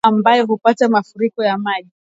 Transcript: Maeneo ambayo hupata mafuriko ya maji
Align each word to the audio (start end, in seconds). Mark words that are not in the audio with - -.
Maeneo 0.03 0.17
ambayo 0.19 0.45
hupata 0.45 0.89
mafuriko 0.89 1.43
ya 1.43 1.57
maji 1.57 1.89